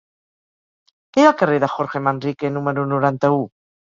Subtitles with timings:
[1.09, 3.41] Què hi ha al carrer de Jorge Manrique número noranta-u?